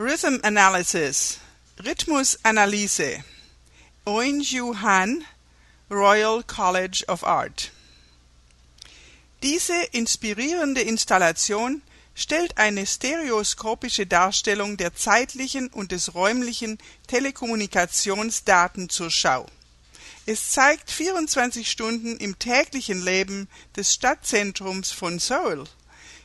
[0.00, 1.40] Rhythm Analysis
[1.84, 3.24] Rhythmusanalyse
[4.06, 5.24] Oinju Han
[5.90, 7.72] Royal College of Art
[9.42, 11.82] Diese inspirierende Installation
[12.14, 16.78] stellt eine stereoskopische Darstellung der zeitlichen und des räumlichen
[17.08, 19.46] Telekommunikationsdaten zur Schau.
[20.26, 25.64] Es zeigt 24 Stunden im täglichen Leben des Stadtzentrums von Seoul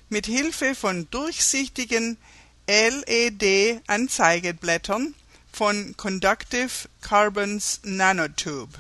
[0.10, 2.20] mit Hilfe von durchsichtigen
[2.68, 5.16] LED-Anzeigeblättern
[5.52, 8.80] von Conductive Carbons Nanotube.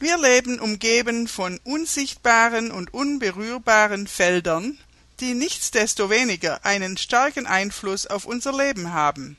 [0.00, 4.76] Wir leben umgeben von unsichtbaren und unberührbaren Feldern,
[5.20, 9.36] die nichtsdestoweniger einen starken Einfluss auf unser Leben haben,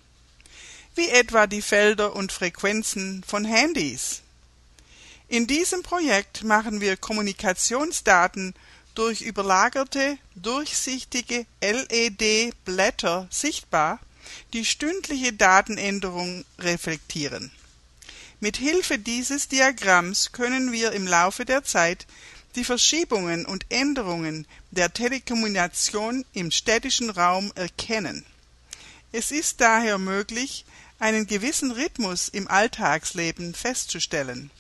[0.96, 4.22] wie etwa die Felder und Frequenzen von Handys.
[5.28, 8.54] In diesem Projekt machen wir Kommunikationsdaten
[8.96, 14.00] durch überlagerte, durchsichtige LED-Blätter sichtbar,
[14.54, 17.52] die stündliche Datenänderung reflektieren.
[18.40, 22.08] Mit Hilfe dieses Diagramms können wir im Laufe der Zeit
[22.56, 28.26] die Verschiebungen und Änderungen der Telekommunikation im städtischen Raum erkennen.
[29.12, 30.66] Es ist daher möglich,
[31.00, 34.52] einen gewissen Rhythmus im Alltagsleben festzustellen.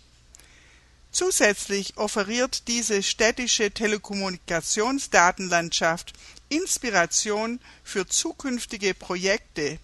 [1.12, 6.14] Zusätzlich offeriert diese städtische Telekommunikationsdatenlandschaft
[6.50, 9.80] Inspiration für zukünftige Projekte,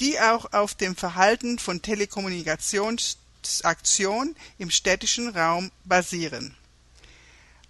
[0.00, 6.56] die auch auf dem Verhalten von Telekommunikationsaktion im städtischen Raum basieren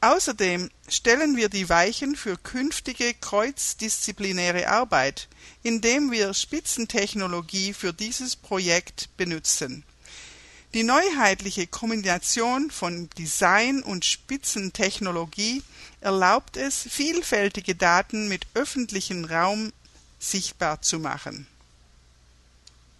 [0.05, 5.29] Außerdem stellen wir die Weichen für künftige kreuzdisziplinäre Arbeit,
[5.63, 9.83] indem wir Spitzentechnologie für dieses Projekt benutzen.
[10.75, 15.63] Die neuheitliche Kombination von Design und Spitzentechnologie
[16.01, 19.73] erlaubt es, vielfältige Daten mit öffentlichen Raum
[20.19, 21.47] sichtbar zu machen